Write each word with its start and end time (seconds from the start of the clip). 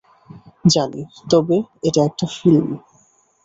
জানি, 0.65 1.01
তবে 1.29 1.55
এটা 1.83 2.01
একটা 2.05 2.25
ফিল্ম। 2.35 2.67